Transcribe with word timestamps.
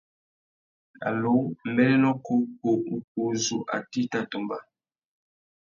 Allô; 1.07 1.35
mbérénô 1.69 2.11
kǔkú 2.25 2.69
ukú 2.95 3.19
uzu, 3.29 3.57
atê 3.75 3.99
i 4.03 4.09
tà 4.11 4.19
tumba? 4.29 4.57